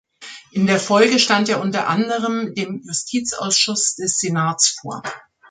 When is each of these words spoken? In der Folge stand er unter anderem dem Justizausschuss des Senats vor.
In 0.51 0.65
der 0.65 0.79
Folge 0.79 1.19
stand 1.19 1.47
er 1.49 1.61
unter 1.61 1.87
anderem 1.87 2.55
dem 2.55 2.81
Justizausschuss 2.83 3.93
des 3.93 4.17
Senats 4.17 4.75
vor. 4.81 5.03